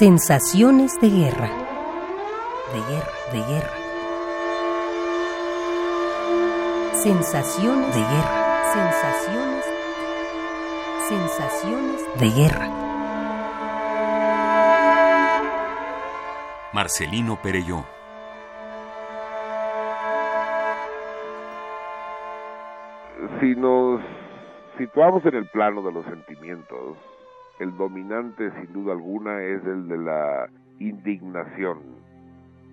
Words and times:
Sensaciones 0.00 0.98
de 0.98 1.10
guerra. 1.10 1.50
De 2.72 2.80
guerra, 2.90 3.12
de 3.34 3.38
guerra. 3.52 3.76
Sensaciones 6.94 7.94
de 7.94 8.00
guerra. 8.00 8.62
Sensaciones. 8.72 9.64
Sensaciones 11.06 12.18
de 12.18 12.30
guerra. 12.30 12.68
Marcelino 16.72 17.38
Pereyó. 17.42 17.84
Si 23.38 23.54
nos 23.54 24.00
situamos 24.78 25.26
en 25.26 25.34
el 25.34 25.46
plano 25.50 25.82
de 25.82 25.92
los 25.92 26.06
sentimientos, 26.06 26.96
el 27.60 27.76
dominante 27.76 28.50
sin 28.52 28.72
duda 28.72 28.92
alguna 28.92 29.42
es 29.42 29.64
el 29.66 29.86
de 29.86 29.98
la 29.98 30.48
indignación. 30.78 31.78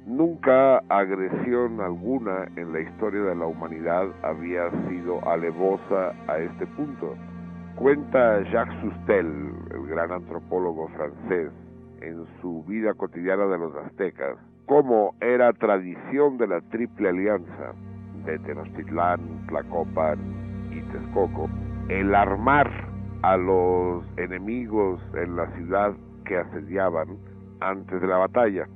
Nunca 0.05 0.77
agresión 0.88 1.82
alguna 1.82 2.48
en 2.55 2.72
la 2.72 2.80
historia 2.80 3.22
de 3.22 3.36
la 3.36 3.46
humanidad 3.46 4.08
había 4.23 4.72
sido 4.88 5.27
alevosa 5.30 6.13
a 6.27 6.38
este 6.40 6.66
punto. 6.68 7.16
Cuenta 7.76 8.41
Jacques 8.50 8.80
Sustel, 8.80 9.52
el 9.72 9.88
gran 9.88 10.12
antropólogo 10.13 10.88
francés, 10.96 11.52
en 11.99 12.26
su 12.41 12.63
vida 12.63 12.94
cotidiana 12.94 13.46
de 13.48 13.58
los 13.58 13.76
aztecas, 13.76 14.38
cómo 14.66 15.16
era 15.20 15.52
tradición 15.52 16.38
de 16.38 16.48
la 16.48 16.62
Triple 16.62 17.10
Alianza 17.10 17.74
de 18.26 18.40
Tenochtitlán, 18.40 19.20
Tlacopan 19.48 20.20
y 20.72 20.80
Texcoco 20.91 21.49
el 21.90 22.13
armar 22.13 22.87
a 23.21 23.37
los 23.37 24.04
enemigos 24.18 24.99
en 25.13 25.35
la 25.35 25.48
ciudad 25.55 25.93
que 26.26 26.37
asediaban 26.37 27.18
antes 27.60 28.01
de 28.01 28.07
la 28.07 28.18
batalla. 28.18 28.68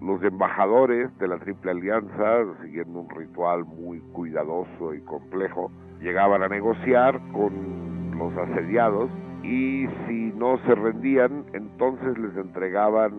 Los 0.00 0.22
embajadores 0.22 1.16
de 1.18 1.28
la 1.28 1.38
Triple 1.38 1.70
Alianza, 1.70 2.44
siguiendo 2.62 3.00
un 3.00 3.10
ritual 3.10 3.64
muy 3.64 4.00
cuidadoso 4.12 4.94
y 4.94 5.00
complejo, 5.02 5.70
llegaban 6.00 6.42
a 6.42 6.48
negociar 6.48 7.20
con 7.32 8.18
los 8.18 8.36
asediados 8.36 9.10
y 9.42 9.86
si 10.06 10.32
no 10.36 10.58
se 10.66 10.74
rendían, 10.74 11.44
entonces 11.52 12.18
les 12.18 12.36
entregaban 12.36 13.12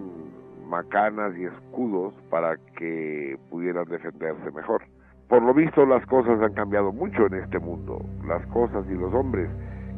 macanas 0.67 1.38
y 1.38 1.45
escudos 1.45 2.13
para 2.29 2.57
que 2.77 3.38
pudieran 3.49 3.85
defenderse 3.85 4.51
mejor. 4.51 4.83
Por 5.27 5.41
lo 5.41 5.53
visto 5.53 5.85
las 5.85 6.05
cosas 6.07 6.41
han 6.41 6.53
cambiado 6.53 6.91
mucho 6.91 7.27
en 7.27 7.35
este 7.35 7.59
mundo, 7.59 8.03
las 8.27 8.45
cosas 8.47 8.85
y 8.89 8.94
los 8.94 9.13
hombres, 9.13 9.49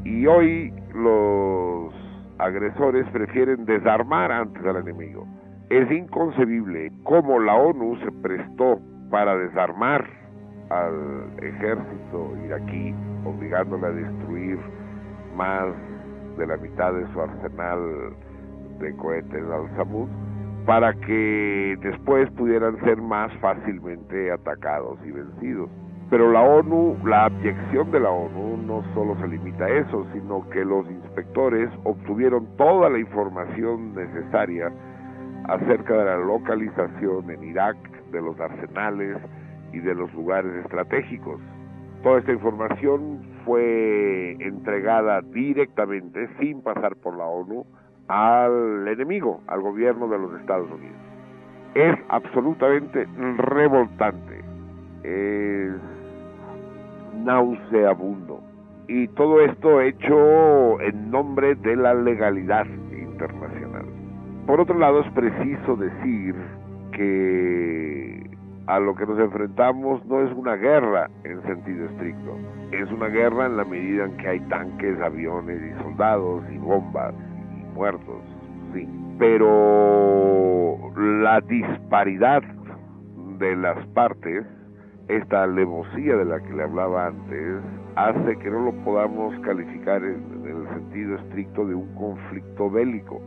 y 0.05 0.27
hoy 0.27 0.71
los 0.93 1.93
agresores 2.37 3.05
prefieren 3.09 3.65
desarmar 3.65 4.31
antes 4.31 4.63
al 4.65 4.77
enemigo. 4.77 5.27
Es 5.69 5.91
inconcebible 5.91 6.91
cómo 7.03 7.39
la 7.39 7.55
ONU 7.55 7.97
se 7.97 8.11
prestó 8.21 8.79
para 9.09 9.35
desarmar 9.35 10.05
al 10.69 11.31
ejército 11.41 12.33
iraquí, 12.45 12.93
obligándole 13.25 13.87
a 13.87 13.91
destruir 13.91 14.59
más 15.35 15.73
de 16.37 16.47
la 16.47 16.57
mitad 16.57 16.93
de 16.93 17.11
su 17.11 17.21
arsenal 17.21 18.13
de 18.79 18.95
cohetes 18.97 19.43
al-Samud, 19.43 20.07
para 20.67 20.93
que 20.93 21.77
después 21.81 22.29
pudieran 22.31 22.79
ser 22.83 23.01
más 23.01 23.33
fácilmente 23.39 24.31
atacados 24.31 24.99
y 25.03 25.11
vencidos. 25.11 25.69
Pero 26.09 26.31
la 26.31 26.41
ONU, 26.41 26.97
la 27.03 27.25
abyección 27.25 27.89
de 27.91 27.99
la 27.99 28.11
ONU 28.11 28.57
no 28.57 28.83
solo 28.93 29.17
se 29.19 29.27
limita 29.27 29.65
a 29.65 29.69
eso, 29.69 30.05
sino 30.13 30.47
que 30.49 30.63
los 30.63 30.85
inspectores 30.89 31.69
obtuvieron 31.83 32.45
toda 32.57 32.89
la 32.89 32.99
información 32.99 33.95
necesaria 33.95 34.71
acerca 35.45 35.97
de 35.97 36.05
la 36.05 36.17
localización 36.17 37.31
en 37.31 37.43
Irak 37.43 37.77
de 38.11 38.21
los 38.21 38.39
arsenales 38.39 39.17
y 39.73 39.79
de 39.79 39.95
los 39.95 40.13
lugares 40.13 40.51
estratégicos. 40.63 41.41
Toda 42.03 42.19
esta 42.19 42.33
información 42.33 43.21
fue 43.43 44.37
entregada 44.39 45.21
directamente, 45.21 46.29
sin 46.39 46.61
pasar 46.61 46.95
por 46.97 47.17
la 47.17 47.25
ONU, 47.25 47.65
al 48.07 48.87
enemigo, 48.87 49.41
al 49.47 49.61
gobierno 49.61 50.07
de 50.07 50.19
los 50.19 50.39
Estados 50.39 50.69
Unidos. 50.69 50.97
Es 51.73 51.95
absolutamente 52.09 53.07
revoltante, 53.37 54.39
es 55.03 55.94
nauseabundo. 57.23 58.41
Y 58.87 59.07
todo 59.09 59.41
esto 59.41 59.81
hecho 59.81 60.79
en 60.81 61.09
nombre 61.09 61.55
de 61.55 61.75
la 61.75 61.93
legalidad 61.93 62.67
internacional. 62.91 63.85
Por 64.45 64.59
otro 64.59 64.77
lado, 64.77 65.01
es 65.01 65.11
preciso 65.13 65.75
decir 65.75 66.35
que 66.91 68.29
a 68.67 68.79
lo 68.79 68.95
que 68.95 69.05
nos 69.05 69.19
enfrentamos 69.19 70.05
no 70.05 70.21
es 70.21 70.31
una 70.35 70.55
guerra 70.55 71.09
en 71.23 71.41
sentido 71.43 71.85
estricto. 71.85 72.37
Es 72.71 72.91
una 72.91 73.07
guerra 73.07 73.45
en 73.45 73.57
la 73.57 73.63
medida 73.63 74.05
en 74.05 74.17
que 74.17 74.27
hay 74.27 74.39
tanques, 74.41 74.99
aviones 75.01 75.61
y 75.61 75.83
soldados 75.83 76.43
y 76.51 76.57
bombas 76.57 77.13
y 77.51 77.75
muertos, 77.75 78.21
sí. 78.73 78.87
Pero 79.17 80.77
la 80.95 81.41
disparidad 81.41 82.43
de 83.39 83.55
las 83.55 83.85
partes 83.87 84.45
esta 85.07 85.43
alevosía 85.43 86.15
de 86.15 86.25
la 86.25 86.39
que 86.39 86.53
le 86.53 86.63
hablaba 86.63 87.07
antes 87.07 87.61
hace 87.95 88.37
que 88.37 88.49
no 88.49 88.65
lo 88.65 88.71
podamos 88.83 89.37
calificar 89.41 90.03
en, 90.03 90.43
el 90.45 90.67
sentido 90.69 91.15
estricto 91.15 91.65
de 91.65 91.75
un 91.75 91.93
conflicto 91.95 92.69
bélico. 92.69 93.21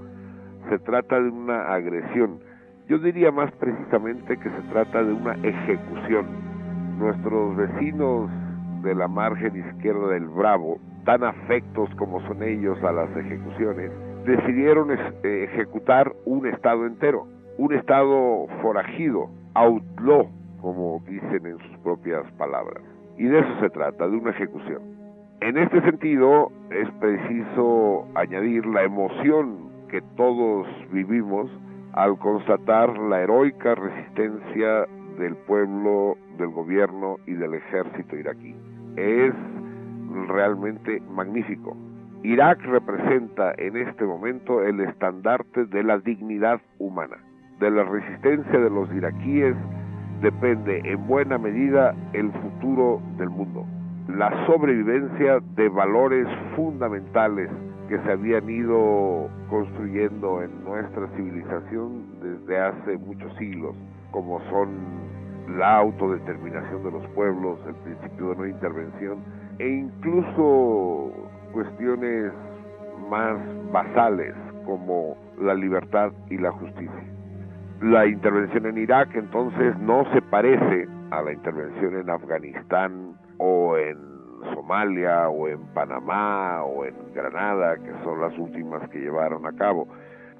Se 0.68 0.78
trata 0.80 1.20
de 1.20 1.30
una 1.30 1.72
agresión. 1.72 2.40
Yo 2.88 2.98
diría 2.98 3.30
más 3.30 3.50
precisamente 3.52 4.36
que 4.36 4.50
se 4.50 4.62
trata 4.70 5.02
de 5.02 5.12
una 5.12 5.34
ejecución. 5.34 6.26
Nuestros 6.98 7.56
vecinos 7.56 8.30
de 8.82 8.94
la 8.94 9.08
margen 9.08 9.56
izquierda 9.56 10.08
del 10.08 10.26
Bravo, 10.26 10.78
tan 11.04 11.22
afectos 11.24 11.88
como 11.96 12.20
son 12.26 12.42
ellos 12.42 12.82
a 12.82 12.92
las 12.92 13.16
ejecuciones, 13.16 13.90
decidieron 14.24 14.90
ejecutar 15.22 16.12
un 16.24 16.46
estado 16.46 16.86
entero, 16.86 17.26
un 17.56 17.72
estado 17.72 18.46
forajido, 18.62 19.30
outlaw, 19.54 20.28
como 20.60 21.02
dicen 21.06 21.46
en 21.46 21.58
sus 21.58 21.78
propias 21.78 22.30
palabras. 22.32 22.82
Y 23.16 23.24
de 23.24 23.40
eso 23.40 23.60
se 23.60 23.70
trata, 23.70 24.08
de 24.08 24.16
una 24.16 24.30
ejecución. 24.30 24.82
En 25.40 25.56
este 25.56 25.80
sentido, 25.82 26.50
es 26.70 26.90
preciso 27.00 28.06
añadir 28.14 28.66
la 28.66 28.84
emoción 28.84 29.68
que 29.88 30.02
todos 30.16 30.66
vivimos 30.92 31.50
al 31.92 32.18
constatar 32.18 32.96
la 32.98 33.22
heroica 33.22 33.74
resistencia 33.74 34.86
del 35.18 35.36
pueblo, 35.46 36.16
del 36.38 36.48
gobierno 36.48 37.16
y 37.26 37.34
del 37.34 37.54
ejército 37.54 38.16
iraquí. 38.16 38.54
Es 38.96 39.34
realmente 40.28 41.00
magnífico. 41.10 41.76
Irak 42.22 42.60
representa 42.62 43.52
en 43.58 43.76
este 43.76 44.04
momento 44.04 44.62
el 44.62 44.80
estandarte 44.80 45.66
de 45.66 45.84
la 45.84 45.98
dignidad 45.98 46.60
humana, 46.78 47.16
de 47.60 47.70
la 47.70 47.84
resistencia 47.84 48.58
de 48.58 48.70
los 48.70 48.92
iraquíes 48.92 49.54
depende 50.20 50.80
en 50.84 51.06
buena 51.06 51.38
medida 51.38 51.94
el 52.12 52.32
futuro 52.32 53.00
del 53.16 53.30
mundo, 53.30 53.64
la 54.08 54.46
sobrevivencia 54.46 55.40
de 55.54 55.68
valores 55.68 56.26
fundamentales 56.56 57.50
que 57.88 57.98
se 58.00 58.12
habían 58.12 58.48
ido 58.48 59.28
construyendo 59.48 60.42
en 60.42 60.64
nuestra 60.64 61.06
civilización 61.16 62.04
desde 62.22 62.58
hace 62.58 62.98
muchos 62.98 63.34
siglos, 63.36 63.74
como 64.10 64.40
son 64.50 64.68
la 65.56 65.76
autodeterminación 65.76 66.82
de 66.84 66.90
los 66.90 67.06
pueblos, 67.08 67.58
el 67.66 67.74
principio 67.76 68.30
de 68.30 68.36
no 68.36 68.46
intervención 68.46 69.18
e 69.58 69.68
incluso 69.68 71.12
cuestiones 71.52 72.32
más 73.10 73.38
basales 73.72 74.34
como 74.66 75.16
la 75.40 75.54
libertad 75.54 76.12
y 76.28 76.36
la 76.36 76.52
justicia. 76.52 77.17
La 77.80 78.06
intervención 78.06 78.66
en 78.66 78.76
Irak 78.76 79.14
entonces 79.14 79.78
no 79.78 80.04
se 80.12 80.20
parece 80.20 80.88
a 81.12 81.22
la 81.22 81.32
intervención 81.32 81.96
en 81.96 82.10
Afganistán 82.10 83.14
o 83.38 83.76
en 83.76 83.96
Somalia 84.52 85.28
o 85.28 85.46
en 85.46 85.60
Panamá 85.74 86.64
o 86.64 86.84
en 86.84 86.94
Granada, 87.14 87.76
que 87.76 87.92
son 88.02 88.20
las 88.20 88.36
últimas 88.36 88.88
que 88.90 88.98
llevaron 88.98 89.46
a 89.46 89.52
cabo. 89.52 89.86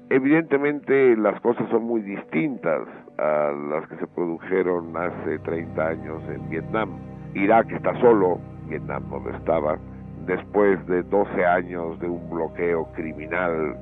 Evidentemente 0.09 1.15
las 1.15 1.39
cosas 1.39 1.69
son 1.69 1.83
muy 1.83 2.01
distintas 2.01 2.81
a 3.17 3.51
las 3.69 3.87
que 3.87 3.95
se 3.95 4.07
produjeron 4.07 4.95
hace 4.97 5.39
30 5.39 5.87
años 5.87 6.21
en 6.27 6.49
Vietnam. 6.49 6.89
Irak 7.35 7.71
está 7.71 7.97
solo, 8.01 8.39
Vietnam 8.67 9.03
no 9.09 9.19
lo 9.19 9.29
estaba, 9.37 9.77
después 10.25 10.85
de 10.87 11.03
12 11.03 11.45
años 11.45 11.97
de 12.01 12.09
un 12.09 12.29
bloqueo 12.29 12.85
criminal 12.93 13.77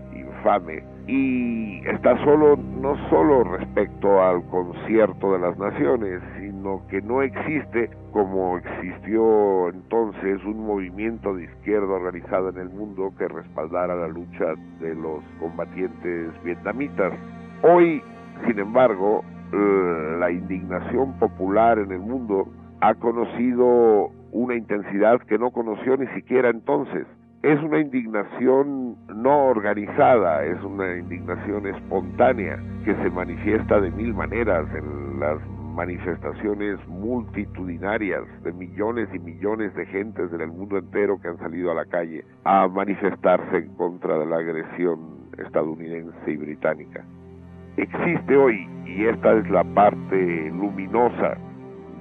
y 1.08 1.80
está 1.88 2.18
solo 2.24 2.58
no 2.58 2.96
solo 3.10 3.44
respecto 3.44 4.22
al 4.22 4.46
concierto 4.48 5.34
de 5.34 5.40
las 5.40 5.58
naciones, 5.58 6.22
sino 6.40 6.82
que 6.90 7.02
no 7.02 7.22
existe 7.22 7.90
como 8.12 8.58
existió 8.58 9.70
entonces 9.70 10.44
un 10.46 10.66
movimiento 10.66 11.34
de 11.34 11.46
izquierda 11.46 11.88
organizado 11.88 12.50
en 12.50 12.58
el 12.58 12.70
mundo 12.70 13.14
que 13.18 13.28
respaldara 13.28 13.96
la 13.96 14.08
lucha 14.08 14.54
de 14.80 14.96
los 14.96 15.24
combatientes 15.40 16.32
vietnamitas. 16.44 17.14
Hoy, 17.62 18.02
sin 18.46 18.60
embargo, 18.60 19.24
la 19.52 20.32
indignación 20.32 21.14
popular 21.20 21.80
en 21.80 21.92
el 21.92 22.00
mundo 22.00 22.48
ha 22.82 22.94
conocido 22.96 24.12
una 24.32 24.56
intensidad 24.56 25.20
que 25.22 25.38
no 25.38 25.52
conoció 25.52 25.98
ni 25.98 26.08
siquiera 26.08 26.50
entonces 26.50 27.08
es 27.44 27.62
una 27.62 27.80
indignación 27.80 28.96
no 29.14 29.46
organizada, 29.48 30.44
es 30.44 30.62
una 30.64 30.98
indignación 30.98 31.68
espontánea 31.68 32.60
que 32.84 32.96
se 32.96 33.10
manifiesta 33.10 33.80
de 33.80 33.92
mil 33.92 34.14
maneras 34.14 34.66
en 34.76 35.20
las 35.20 35.40
manifestaciones 35.76 36.80
multitudinarias 36.88 38.24
de 38.44 38.52
millones 38.52 39.08
y 39.14 39.20
millones 39.20 39.76
de 39.76 39.86
gentes 39.86 40.32
del 40.32 40.48
mundo 40.48 40.80
entero 40.80 41.22
que 41.22 41.28
han 41.28 41.38
salido 41.38 41.72
a 41.72 41.76
la 41.76 41.86
calle 41.86 42.26
a 42.46 42.68
manifestarse 42.68 43.58
en 43.58 43.76
contra 43.76 44.18
de 44.18 44.26
la 44.26 44.38
agresión 44.38 45.30
estadounidense 45.38 46.32
y 46.32 46.38
británica. 46.38 47.06
Existe 47.78 48.36
hoy, 48.36 48.68
y 48.88 49.06
esta 49.06 49.34
es 49.34 49.48
la 49.52 49.64
parte 49.64 50.50
luminosa 50.50 51.38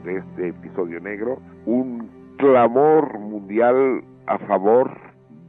de 0.05 0.17
este 0.17 0.49
episodio 0.49 0.99
negro, 1.01 1.39
un 1.67 2.09
clamor 2.39 3.19
mundial 3.19 4.03
a 4.27 4.39
favor 4.39 5.06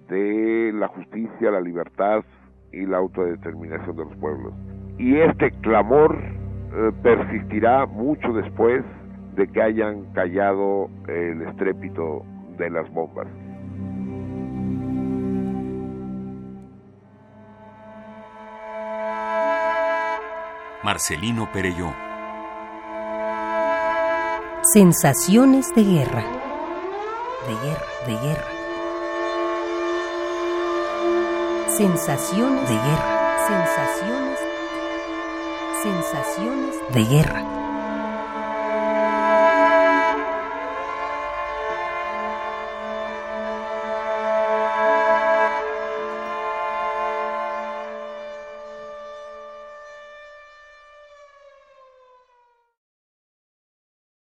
de 0.07 0.71
la 0.73 0.87
justicia, 0.87 1.51
la 1.51 1.61
libertad 1.61 2.23
y 2.71 2.85
la 2.85 2.97
autodeterminación 2.97 3.95
de 3.95 4.05
los 4.05 4.15
pueblos. 4.17 4.53
Y 4.97 5.17
este 5.17 5.51
clamor 5.61 6.17
eh, 6.17 6.91
persistirá 7.03 7.85
mucho 7.85 8.33
después 8.33 8.83
de 9.35 9.47
que 9.47 9.61
hayan 9.61 10.11
callado 10.13 10.89
el 11.07 11.43
estrépito 11.43 12.25
de 12.57 12.69
las 12.69 12.91
bombas. 12.91 13.27
Marcelino 20.83 21.49
Perelló. 21.51 21.93
Sensaciones 24.73 25.73
de 25.75 25.83
guerra. 25.83 26.23
De 27.47 27.53
guerra, 27.67 27.85
de 28.05 28.27
guerra. 28.27 28.56
Sensaciones 31.77 32.67
de 32.67 32.73
guerra. 32.73 33.47
Sensaciones. 33.47 34.39
Sensaciones 35.83 36.75
de 36.91 37.03
guerra. 37.03 37.66